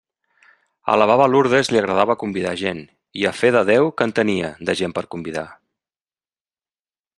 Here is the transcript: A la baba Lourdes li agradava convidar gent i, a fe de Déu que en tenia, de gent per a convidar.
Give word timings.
A 0.93 0.93
la 1.01 1.05
baba 1.11 1.27
Lourdes 1.33 1.69
li 1.73 1.81
agradava 1.81 2.15
convidar 2.23 2.55
gent 2.63 2.81
i, 2.87 3.27
a 3.31 3.35
fe 3.43 3.53
de 3.57 3.63
Déu 3.73 3.93
que 3.99 4.09
en 4.09 4.17
tenia, 4.21 4.49
de 4.71 4.77
gent 4.83 4.99
per 4.99 5.07
a 5.09 5.11
convidar. 5.17 5.47